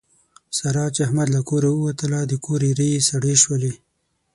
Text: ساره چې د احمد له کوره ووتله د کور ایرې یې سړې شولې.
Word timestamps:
ساره 0.57 0.85
چې 0.95 1.01
د 1.03 1.05
احمد 1.05 1.27
له 1.35 1.41
کوره 1.49 1.69
ووتله 1.73 2.19
د 2.25 2.33
کور 2.45 2.59
ایرې 2.67 2.87
یې 2.93 3.01
سړې 3.09 3.33
شولې. 3.43 3.73